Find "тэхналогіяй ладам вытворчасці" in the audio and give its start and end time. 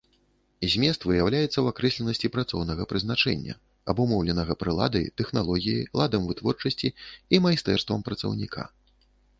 5.23-6.93